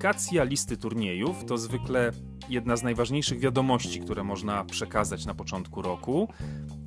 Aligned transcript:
Publikacja 0.00 0.44
listy 0.44 0.76
turniejów 0.76 1.44
to 1.44 1.58
zwykle 1.58 2.12
jedna 2.48 2.76
z 2.76 2.82
najważniejszych 2.82 3.40
wiadomości, 3.40 4.00
które 4.00 4.24
można 4.24 4.64
przekazać 4.64 5.26
na 5.26 5.34
początku 5.34 5.82
roku 5.82 6.28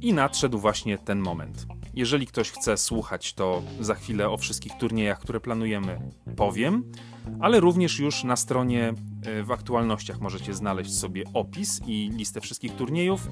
i 0.02 0.14
nadszedł 0.14 0.60
właśnie 0.60 0.98
ten 0.98 1.20
moment. 1.20 1.66
Jeżeli 1.94 2.28
ktoś 2.28 2.52
chce 2.52 2.78
słuchać, 2.78 3.34
to 3.34 3.64
za 3.80 3.96
chwilę 3.96 4.30
o 4.30 4.38
wszystkich 4.38 4.74
turniejach, 4.80 5.20
które 5.20 5.40
planujemy, 5.40 6.00
powiem, 6.36 6.92
ale 7.40 7.60
również 7.60 8.00
już 8.00 8.24
na 8.24 8.36
stronie 8.36 8.94
e, 9.26 9.44
w 9.44 9.52
aktualnościach 9.52 10.20
możecie 10.20 10.54
znaleźć 10.54 10.98
sobie 10.98 11.24
opis 11.34 11.82
i 11.88 12.10
listę 12.14 12.42
wszystkich 12.42 12.76
turniejów, 12.76 13.28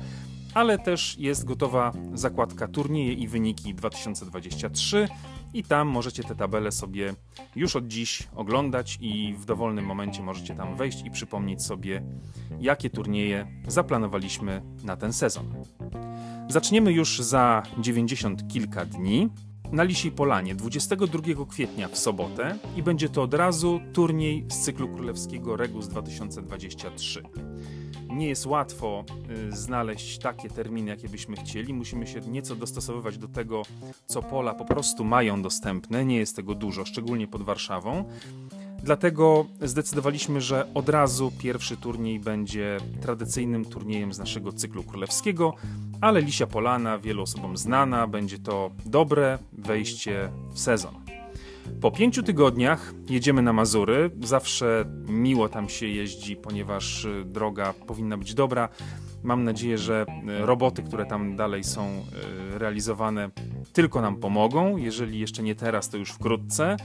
ale 0.53 0.79
też 0.79 1.17
jest 1.17 1.45
gotowa 1.45 1.91
zakładka 2.13 2.67
turnieje 2.67 3.13
i 3.13 3.27
wyniki 3.27 3.73
2023 3.73 5.07
i 5.53 5.63
tam 5.63 5.87
możecie 5.87 6.23
te 6.23 6.35
tabele 6.35 6.71
sobie 6.71 7.13
już 7.55 7.75
od 7.75 7.87
dziś 7.87 8.27
oglądać 8.35 8.97
i 9.01 9.33
w 9.37 9.45
dowolnym 9.45 9.85
momencie 9.85 10.23
możecie 10.23 10.55
tam 10.55 10.75
wejść 10.75 11.05
i 11.05 11.11
przypomnieć 11.11 11.63
sobie, 11.63 12.03
jakie 12.59 12.89
turnieje 12.89 13.47
zaplanowaliśmy 13.67 14.61
na 14.83 14.97
ten 14.97 15.13
sezon. 15.13 15.53
Zaczniemy 16.49 16.91
już 16.91 17.19
za 17.19 17.63
90 17.77 18.47
kilka 18.47 18.85
dni 18.85 19.29
na 19.71 19.83
Lisiej 19.83 20.11
Polanie 20.11 20.55
22 20.55 21.45
kwietnia 21.49 21.87
w 21.87 21.97
sobotę 21.97 22.57
i 22.75 22.83
będzie 22.83 23.09
to 23.09 23.23
od 23.23 23.33
razu 23.33 23.81
turniej 23.93 24.45
z 24.49 24.59
cyklu 24.59 24.89
królewskiego 24.89 25.55
Regus 25.55 25.87
2023 25.87 27.23
nie 28.11 28.27
jest 28.27 28.45
łatwo 28.45 29.05
y, 29.49 29.55
znaleźć 29.55 30.17
takie 30.17 30.49
terminy, 30.49 30.89
jakie 30.89 31.09
byśmy 31.09 31.35
chcieli. 31.35 31.73
Musimy 31.73 32.07
się 32.07 32.21
nieco 32.21 32.55
dostosowywać 32.55 33.17
do 33.17 33.27
tego, 33.27 33.61
co 34.05 34.21
pola 34.21 34.53
po 34.53 34.65
prostu 34.65 35.03
mają 35.03 35.41
dostępne. 35.41 36.05
Nie 36.05 36.17
jest 36.17 36.35
tego 36.35 36.55
dużo, 36.55 36.85
szczególnie 36.85 37.27
pod 37.27 37.41
Warszawą. 37.41 38.05
Dlatego 38.83 39.45
zdecydowaliśmy, 39.61 40.41
że 40.41 40.73
od 40.73 40.89
razu 40.89 41.31
pierwszy 41.39 41.77
turniej 41.77 42.19
będzie 42.19 42.77
tradycyjnym 43.01 43.65
turniejem 43.65 44.13
z 44.13 44.19
naszego 44.19 44.53
cyklu 44.53 44.83
królewskiego, 44.83 45.53
ale 46.01 46.21
Lisia 46.21 46.47
Polana 46.47 46.97
wielu 46.97 47.21
osobom 47.21 47.57
znana, 47.57 48.07
będzie 48.07 48.39
to 48.39 48.71
dobre 48.85 49.39
wejście 49.53 50.29
w 50.53 50.59
sezon. 50.59 51.10
Po 51.79 51.91
pięciu 51.91 52.23
tygodniach 52.23 52.93
jedziemy 53.09 53.41
na 53.41 53.53
Mazury. 53.53 54.11
Zawsze 54.23 54.85
miło 55.07 55.49
tam 55.49 55.69
się 55.69 55.87
jeździ, 55.87 56.35
ponieważ 56.35 57.05
y, 57.05 57.25
droga 57.25 57.73
powinna 57.87 58.17
być 58.17 58.33
dobra. 58.33 58.69
Mam 59.23 59.43
nadzieję, 59.43 59.77
że 59.77 60.05
y, 60.41 60.45
roboty, 60.45 60.83
które 60.83 61.05
tam 61.05 61.35
dalej 61.35 61.63
są 61.63 62.05
y, 62.55 62.59
realizowane, 62.59 63.29
tylko 63.73 64.01
nam 64.01 64.15
pomogą. 64.15 64.77
Jeżeli 64.77 65.19
jeszcze 65.19 65.43
nie 65.43 65.55
teraz, 65.55 65.89
to 65.89 65.97
już 65.97 66.11
wkrótce. 66.11 66.77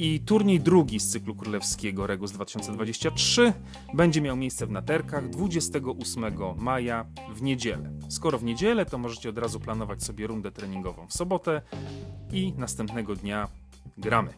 I 0.00 0.20
turniej 0.20 0.60
drugi 0.60 1.00
z 1.00 1.08
cyklu 1.08 1.34
królewskiego 1.34 2.06
Regus 2.06 2.32
2023 2.32 3.52
będzie 3.94 4.20
miał 4.20 4.36
miejsce 4.36 4.66
w 4.66 4.70
Naterkach 4.70 5.28
28 5.28 6.24
maja 6.56 7.06
w 7.34 7.42
niedzielę. 7.42 7.90
Skoro 8.08 8.38
w 8.38 8.44
niedzielę, 8.44 8.86
to 8.86 8.98
możecie 8.98 9.28
od 9.28 9.38
razu 9.38 9.60
planować 9.60 10.02
sobie 10.02 10.26
rundę 10.26 10.50
treningową 10.50 11.06
w 11.06 11.12
sobotę 11.12 11.62
i 12.32 12.52
następnego 12.56 13.16
dnia 13.16 13.48
gramy. 13.98 14.30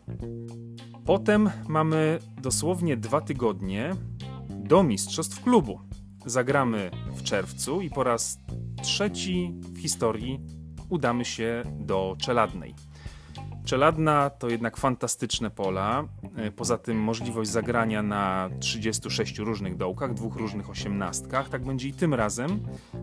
Potem 1.05 1.51
mamy 1.69 2.19
dosłownie 2.43 2.97
dwa 2.97 3.21
tygodnie 3.21 3.95
do 4.51 4.83
Mistrzostw 4.83 5.43
Klubu. 5.43 5.81
Zagramy 6.27 6.91
w 7.15 7.23
czerwcu 7.23 7.81
i 7.81 7.91
po 7.91 8.05
raz 8.05 8.39
trzeci 8.83 9.55
w 9.73 9.79
historii 9.79 10.41
udamy 10.89 11.25
się 11.25 11.63
do 11.79 12.17
Czeladnej. 12.19 12.75
Czeladna 13.65 14.31
to 14.31 14.49
jednak 14.49 14.77
fantastyczne 14.77 15.51
pola. 15.51 16.05
E, 16.37 16.51
poza 16.51 16.79
tym 16.79 16.99
możliwość 16.99 17.51
zagrania 17.51 18.03
na 18.03 18.51
36 18.61 19.39
różnych 19.39 19.77
dołkach, 19.77 20.15
dwóch 20.15 20.37
różnych 20.37 20.71
osiemnastkach. 20.71 21.49
Tak 21.49 21.65
będzie 21.65 21.89
i 21.89 21.93
tym 21.93 22.15
razem. 22.15 22.61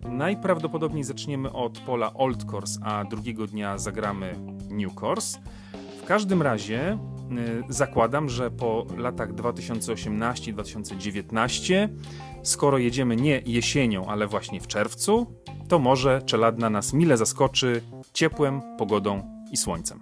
Najprawdopodobniej 0.10 1.04
zaczniemy 1.04 1.52
od 1.52 1.80
pola 1.80 2.14
Old 2.14 2.54
Course, 2.54 2.80
a 2.84 3.04
drugiego 3.04 3.48
dnia 3.48 3.78
zagramy 3.78 4.36
New 4.70 5.04
Course 5.04 5.40
każdym 6.08 6.42
razie 6.42 6.98
y, 7.70 7.74
zakładam, 7.74 8.30
że 8.30 8.52
po 8.52 8.86
latach 8.98 9.34
2018-2019, 9.34 11.90
skoro 12.44 12.78
jedziemy 12.78 13.16
nie 13.16 13.42
jesienią, 13.46 14.06
ale 14.06 14.28
właśnie 14.28 14.62
w 14.62 14.68
czerwcu, 14.68 15.28
to 15.68 15.80
może 15.80 16.22
czeladna 16.22 16.70
nas 16.70 16.94
mile 16.94 17.18
zaskoczy 17.18 17.82
ciepłem, 18.14 18.62
pogodą 18.78 19.24
i 19.52 19.58
słońcem. 19.58 20.00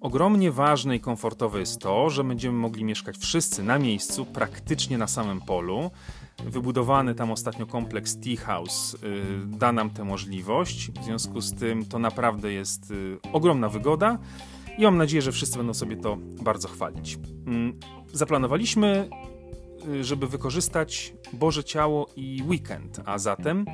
Ogromnie 0.00 0.52
ważne 0.52 0.96
i 0.96 1.00
komfortowe 1.00 1.60
jest 1.60 1.80
to, 1.80 2.10
że 2.10 2.24
będziemy 2.24 2.58
mogli 2.58 2.84
mieszkać 2.84 3.18
wszyscy 3.18 3.62
na 3.62 3.78
miejscu, 3.78 4.24
praktycznie 4.24 4.98
na 4.98 5.06
samym 5.06 5.40
polu. 5.40 5.90
Wybudowany 6.44 7.14
tam 7.14 7.30
ostatnio 7.30 7.66
kompleks 7.66 8.20
Tea 8.20 8.36
House 8.36 8.94
y, 8.94 8.98
da 9.46 9.72
nam 9.72 9.90
tę 9.90 10.04
możliwość. 10.04 10.90
W 10.90 11.04
związku 11.04 11.40
z 11.40 11.54
tym 11.54 11.84
to 11.84 11.98
naprawdę 11.98 12.52
jest 12.52 12.90
y, 12.90 13.18
ogromna 13.32 13.68
wygoda 13.68 14.18
i 14.78 14.82
mam 14.82 14.96
nadzieję, 14.96 15.22
że 15.22 15.32
wszyscy 15.32 15.56
będą 15.56 15.74
sobie 15.74 15.96
to 15.96 16.16
bardzo 16.42 16.68
chwalić. 16.68 17.18
Mm, 17.46 17.78
zaplanowaliśmy, 18.12 19.08
y, 19.88 20.04
żeby 20.04 20.26
wykorzystać 20.26 21.14
Boże 21.32 21.64
Ciało 21.64 22.06
i 22.16 22.42
weekend, 22.46 23.00
a 23.04 23.18
zatem 23.18 23.64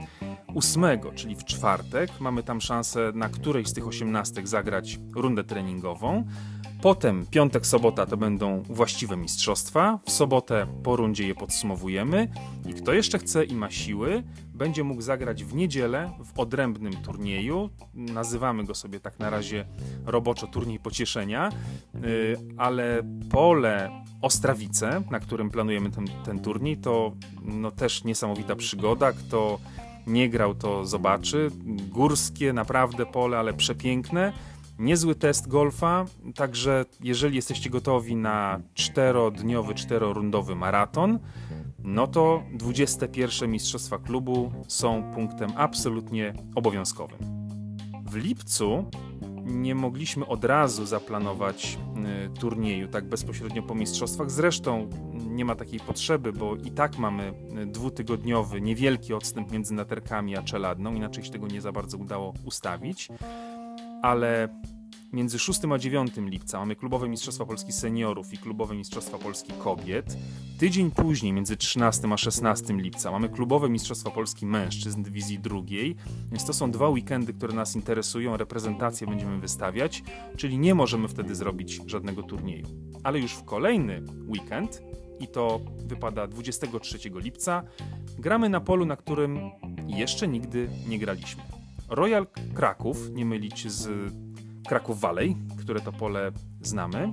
8, 0.55 0.85
czyli 1.15 1.37
w 1.37 1.45
czwartek, 1.45 2.11
mamy 2.21 2.43
tam 2.43 2.61
szansę 2.61 3.13
na 3.15 3.29
którejś 3.29 3.69
z 3.69 3.73
tych 3.73 3.87
osiemnastek 3.87 4.49
zagrać 4.49 4.99
rundę 5.15 5.45
treningową. 5.45 6.25
Potem 6.83 7.27
piątek, 7.27 7.67
sobota 7.67 8.07
to 8.07 8.17
będą 8.17 8.63
właściwe 8.63 9.17
mistrzostwa. 9.17 9.99
W 10.07 10.11
sobotę 10.11 10.67
po 10.83 10.97
rundzie 10.97 11.27
je 11.27 11.35
podsumowujemy. 11.35 12.29
I 12.67 12.75
kto 12.75 12.93
jeszcze 12.93 13.19
chce 13.19 13.45
i 13.45 13.55
ma 13.55 13.71
siły, 13.71 14.23
będzie 14.55 14.85
mógł 14.85 15.03
zagrać 15.03 15.45
w 15.45 15.55
niedzielę 15.55 16.11
w 16.25 16.41
odrębnym 16.41 16.93
turnieju. 16.93 17.71
Nazywamy 17.95 18.65
go 18.65 18.75
sobie 18.75 19.01
tak 19.01 19.19
na 19.19 19.31
razie 19.31 19.67
roboczo 20.07 20.47
turniej 20.47 20.79
pocieszenia, 20.79 21.51
y, 21.95 22.37
ale 22.57 23.03
pole 23.31 24.03
Ostrawice, 24.23 25.03
na 25.11 25.21
którym 25.21 25.51
planujemy 25.51 25.91
ten, 25.91 26.07
ten 26.25 26.41
turniej, 26.41 26.77
to 26.77 27.13
no, 27.43 27.71
też 27.71 28.05
niesamowita 28.05 28.57
przygoda. 28.57 29.13
Kto 29.13 29.59
nie 30.07 30.29
grał, 30.29 30.55
to 30.55 30.87
zobaczy. 30.87 31.51
Górskie, 31.89 32.53
naprawdę 32.53 33.07
pole, 33.07 33.39
ale 33.39 33.55
przepiękne 33.55 34.33
niezły 34.79 35.15
test 35.15 35.49
golfa, 35.49 36.05
także 36.35 36.85
jeżeli 37.01 37.37
jesteście 37.37 37.71
gotowi 37.71 38.17
na 38.17 38.61
czterodniowy, 38.75 39.75
czterorundowy 39.75 40.55
maraton, 40.55 41.19
no 41.79 42.07
to 42.07 42.43
21 42.53 43.51
Mistrzostwa 43.51 43.99
Klubu 43.99 44.53
są 44.69 45.13
punktem 45.15 45.51
absolutnie 45.57 46.35
obowiązkowym. 46.55 47.19
W 48.05 48.17
lipcu 48.17 48.85
nie 49.45 49.75
mogliśmy 49.75 50.27
od 50.27 50.45
razu 50.45 50.87
zaplanować 50.87 51.79
y, 52.37 52.41
turnieju 52.41 52.89
tak 52.89 53.09
bezpośrednio 53.09 53.63
po 53.63 53.75
mistrzostwach. 53.75 54.31
Zresztą 54.31 54.91
nie 55.33 55.45
ma 55.45 55.55
takiej 55.55 55.81
potrzeby, 55.81 56.33
bo 56.33 56.57
i 56.57 56.71
tak 56.71 56.99
mamy 56.99 57.35
y, 57.63 57.67
dwutygodniowy, 57.67 58.61
niewielki 58.61 59.15
odstęp 59.15 59.53
między 59.53 59.75
naterkami 59.75 60.37
a 60.37 60.43
czeladną, 60.43 60.95
inaczej 60.95 61.25
się 61.25 61.31
tego 61.31 61.47
nie 61.47 61.61
za 61.61 61.73
bardzo 61.73 61.99
udało 61.99 62.35
ustawić 62.45 63.09
ale 64.03 64.49
między 65.13 65.39
6 65.39 65.61
a 65.73 65.79
9 65.79 66.13
lipca 66.17 66.59
mamy 66.59 66.77
klubowe 66.77 67.09
Mistrzostwa 67.09 67.45
Polski 67.45 67.73
Seniorów 67.73 68.33
i 68.33 68.39
klubowe 68.39 68.75
Mistrzostwa 68.75 69.19
Polski 69.19 69.53
Kobiet. 69.53 70.17
Tydzień 70.59 70.91
później, 70.91 71.33
między 71.33 71.57
13 71.57 72.09
a 72.13 72.17
16 72.17 72.75
lipca, 72.75 73.11
mamy 73.11 73.29
klubowe 73.29 73.69
Mistrzostwa 73.69 74.11
Polski 74.11 74.47
Mężczyzn 74.47 75.03
dywizji 75.03 75.39
drugiej. 75.39 75.97
Więc 76.31 76.45
to 76.45 76.53
są 76.53 76.71
dwa 76.71 76.89
weekendy, 76.89 77.33
które 77.33 77.55
nas 77.55 77.77
interesują, 77.77 78.37
reprezentacje 78.37 79.07
będziemy 79.07 79.39
wystawiać, 79.39 80.03
czyli 80.37 80.59
nie 80.59 80.75
możemy 80.75 81.09
wtedy 81.09 81.35
zrobić 81.35 81.81
żadnego 81.87 82.23
turnieju. 82.23 82.67
Ale 83.03 83.19
już 83.19 83.33
w 83.33 83.45
kolejny 83.45 84.03
weekend, 84.29 84.83
i 85.23 85.29
to 85.29 85.61
wypada 85.87 86.27
23 86.27 86.99
lipca, 87.15 87.63
gramy 88.19 88.49
na 88.49 88.61
polu, 88.61 88.87
na 88.87 88.97
którym 88.97 89.41
jeszcze 89.87 90.29
nigdy 90.29 90.69
nie 90.89 90.99
graliśmy. 90.99 91.43
Royal 91.89 92.27
Kraków, 92.55 93.11
nie 93.11 93.25
mylić 93.25 93.73
z 93.73 94.13
Kraków 94.69 95.01
Valley, 95.01 95.37
które 95.59 95.81
to 95.81 95.93
pole 95.93 96.33
znamy. 96.63 97.13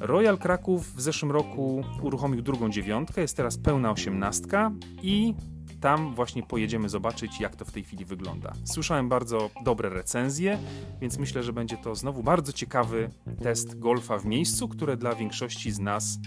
Royal 0.00 0.38
Kraków 0.38 0.96
w 0.96 1.00
zeszłym 1.00 1.32
roku 1.32 1.84
uruchomił 2.02 2.42
drugą 2.42 2.70
dziewiątkę, 2.70 3.20
jest 3.20 3.36
teraz 3.36 3.58
pełna 3.58 3.90
osiemnastka 3.90 4.72
i 5.02 5.34
tam 5.80 6.14
właśnie 6.14 6.42
pojedziemy 6.42 6.88
zobaczyć, 6.88 7.40
jak 7.40 7.56
to 7.56 7.64
w 7.64 7.72
tej 7.72 7.84
chwili 7.84 8.04
wygląda. 8.04 8.52
Słyszałem 8.64 9.08
bardzo 9.08 9.50
dobre 9.64 9.88
recenzje, 9.88 10.58
więc 11.00 11.18
myślę, 11.18 11.42
że 11.42 11.52
będzie 11.52 11.76
to 11.76 11.94
znowu 11.94 12.22
bardzo 12.22 12.52
ciekawy 12.52 13.10
test 13.42 13.78
golfa 13.78 14.18
w 14.18 14.24
miejscu, 14.26 14.68
które 14.68 14.96
dla 14.96 15.14
większości 15.14 15.70
z 15.70 15.78
nas 15.78 16.18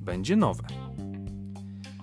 będzie 0.00 0.36
nowe. 0.36 0.64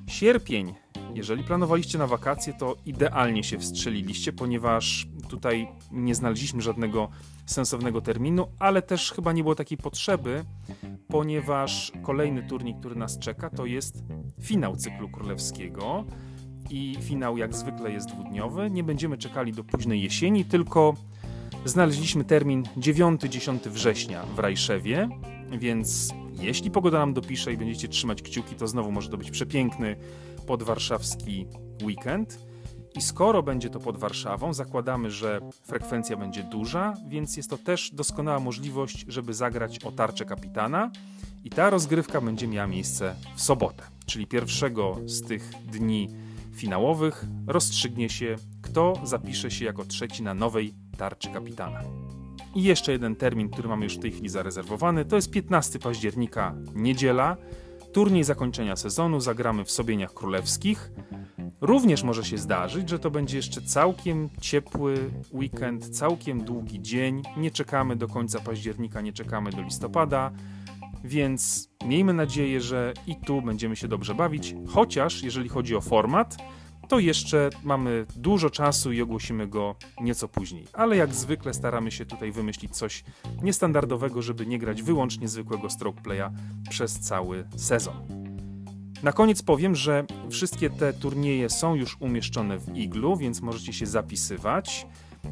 Sierpień 0.08 0.74
Jeżeli 1.14 1.44
planowaliście 1.44 1.98
na 1.98 2.08
wakacje, 2.08 2.54
to 2.54 2.76
idealnie 2.86 3.44
się 3.44 3.60
wstrzeliliście, 3.60 4.34
ponieważ 4.34 5.08
tutaj 5.30 5.68
nie 5.92 6.16
znaleźliśmy 6.16 6.62
żadnego 6.62 7.10
sensownego 7.46 8.02
terminu, 8.02 8.48
ale 8.60 8.82
też 8.82 9.12
chyba 9.12 9.34
nie 9.34 9.44
było 9.44 9.56
takiej 9.56 9.78
potrzeby, 9.78 10.44
ponieważ 11.08 11.92
kolejny 12.04 12.44
turniej, 12.44 12.76
który 12.76 12.96
nas 12.96 13.20
czeka, 13.20 13.50
to 13.50 13.66
jest 13.66 14.04
finał 14.42 14.76
cyklu 14.76 15.10
królewskiego. 15.10 16.06
I 16.70 16.96
finał 17.02 17.38
jak 17.38 17.56
zwykle 17.56 17.92
jest 17.92 18.08
dwudniowy. 18.08 18.70
Nie 18.70 18.84
będziemy 18.84 19.18
czekali 19.18 19.54
do 19.54 19.64
późnej 19.64 20.04
jesieni, 20.04 20.46
tylko 20.46 20.94
znaleźliśmy 21.66 22.24
termin 22.24 22.64
9-10 22.64 23.70
września 23.70 24.24
w 24.36 24.40
Rajszewie, 24.40 25.10
więc 25.52 26.14
jeśli 26.40 26.72
pogoda 26.72 27.00
nam 27.00 27.14
dopisze 27.14 27.54
i 27.54 27.58
będziecie 27.58 27.88
trzymać 27.88 28.22
kciuki, 28.22 28.56
to 28.56 28.68
znowu 28.68 28.92
może 28.92 29.10
to 29.10 29.18
być 29.18 29.32
przepiękny 29.32 29.96
podwarszawski 30.48 31.48
weekend. 31.84 32.48
I 32.96 33.02
skoro 33.02 33.44
będzie 33.44 33.70
to 33.70 33.80
pod 33.80 33.98
Warszawą, 33.98 34.54
zakładamy, 34.54 35.12
że 35.12 35.40
frekwencja 35.64 36.18
będzie 36.18 36.44
duża, 36.44 36.94
więc 37.08 37.38
jest 37.38 37.50
to 37.50 37.58
też 37.58 37.92
doskonała 37.94 38.40
możliwość, 38.40 39.06
żeby 39.08 39.34
zagrać 39.34 39.80
o 39.80 39.92
tarczę 39.92 40.26
kapitana. 40.26 40.92
I 41.44 41.50
ta 41.50 41.70
rozgrywka 41.70 42.22
będzie 42.22 42.48
miała 42.48 42.68
miejsce 42.68 43.16
w 43.36 43.42
sobotę, 43.42 43.84
czyli 44.06 44.28
pierwszego 44.28 44.98
z 45.06 45.22
tych 45.22 45.52
dni 45.72 46.10
finałowych 46.56 47.26
rozstrzygnie 47.48 48.10
się, 48.10 48.36
kto 48.62 48.94
zapisze 49.04 49.52
się 49.52 49.66
jako 49.66 49.86
trzeci 49.86 50.24
na 50.24 50.34
nowej 50.34 50.74
tarczy 50.98 51.30
kapitana. 51.30 51.84
I 52.58 52.64
jeszcze 52.64 52.92
jeden 52.92 53.16
termin, 53.16 53.50
który 53.50 53.68
mamy 53.68 53.84
już 53.84 53.98
w 53.98 54.00
tej 54.00 54.12
chwili 54.12 54.30
zarezerwowany, 54.30 55.06
to 55.06 55.16
jest 55.16 55.32
15 55.32 55.80
października, 55.80 56.56
niedziela. 56.76 57.38
Turniej 57.94 58.24
zakończenia 58.24 58.76
sezonu 58.76 59.20
zagramy 59.20 59.66
w 59.66 59.72
Sobieniach 59.72 60.14
Królewskich. 60.14 60.92
Również 61.62 62.04
może 62.04 62.24
się 62.24 62.38
zdarzyć, 62.38 62.90
że 62.90 63.00
to 63.00 63.12
będzie 63.12 63.38
jeszcze 63.38 63.62
całkiem 63.62 64.30
ciepły 64.42 65.12
weekend, 65.34 65.90
całkiem 65.90 66.44
długi 66.44 66.82
dzień. 66.82 67.22
Nie 67.38 67.52
czekamy 67.52 67.96
do 67.96 68.08
końca 68.08 68.40
października, 68.40 69.02
nie 69.02 69.14
czekamy 69.14 69.52
do 69.52 69.62
listopada, 69.62 70.32
więc 71.04 71.70
miejmy 71.86 72.14
nadzieję, 72.14 72.62
że 72.62 72.94
i 73.08 73.16
tu 73.16 73.42
będziemy 73.42 73.76
się 73.76 73.88
dobrze 73.88 74.16
bawić. 74.16 74.56
Chociaż 74.68 75.24
jeżeli 75.24 75.50
chodzi 75.50 75.76
o 75.76 75.82
format, 75.82 76.38
to 76.88 77.00
jeszcze 77.00 77.50
mamy 77.64 78.06
dużo 78.16 78.50
czasu 78.50 78.92
i 78.92 79.02
ogłosimy 79.02 79.48
go 79.48 79.76
nieco 80.02 80.28
później. 80.28 80.68
Ale 80.74 80.98
jak 80.98 81.16
zwykle 81.16 81.54
staramy 81.54 81.92
się 81.92 82.06
tutaj 82.06 82.32
wymyślić 82.32 82.76
coś 82.76 83.04
niestandardowego, 83.42 84.22
żeby 84.22 84.46
nie 84.46 84.60
grać 84.60 84.84
wyłącznie 84.84 85.28
zwykłego 85.28 85.70
stroke 85.70 86.02
playa 86.02 86.32
przez 86.70 87.00
cały 87.00 87.48
sezon. 87.56 88.28
Na 89.04 89.12
koniec 89.12 89.42
powiem, 89.42 89.76
że 89.76 90.06
wszystkie 90.30 90.70
te 90.70 90.94
turnieje 90.94 91.50
są 91.50 91.76
już 91.76 91.98
umieszczone 92.00 92.58
w 92.58 92.78
iglu, 92.78 93.18
więc 93.18 93.42
możecie 93.42 93.74
się 93.74 93.86
zapisywać. 93.86 94.88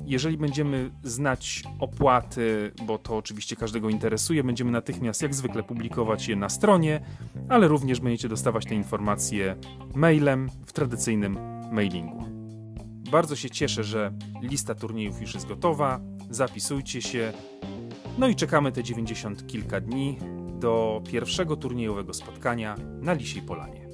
Jeżeli 0.06 0.38
będziemy 0.38 0.92
znać 1.04 1.64
opłaty, 1.80 2.72
bo 2.86 2.98
to 2.98 3.18
oczywiście 3.18 3.56
każdego 3.56 3.90
interesuje, 3.90 4.44
będziemy 4.44 4.72
natychmiast 4.72 5.22
jak 5.22 5.36
zwykle 5.36 5.64
publikować 5.64 6.28
je 6.28 6.36
na 6.36 6.50
stronie, 6.50 7.02
ale 7.50 7.68
również 7.68 8.00
będziecie 8.00 8.30
dostawać 8.30 8.66
te 8.66 8.76
informacje 8.76 9.56
mailem 9.96 10.50
w 10.66 10.74
tradycyjnym 10.74 11.38
mailingu. 11.72 12.26
Bardzo 13.12 13.36
się 13.36 13.50
cieszę, 13.50 13.84
że 13.84 14.12
lista 14.42 14.76
turniejów 14.76 15.22
już 15.22 15.34
jest 15.34 15.48
gotowa. 15.48 16.00
Zapisujcie 16.30 17.02
się. 17.02 17.34
No 18.18 18.28
i 18.28 18.36
czekamy 18.36 18.72
te 18.72 18.84
90 18.84 19.48
kilka 19.48 19.82
dni 19.82 20.18
do 20.60 21.04
pierwszego 21.12 21.56
turniejowego 21.56 22.14
spotkania 22.14 22.76
na 23.02 23.14
Lisiej 23.14 23.42
Polanie. 23.42 23.85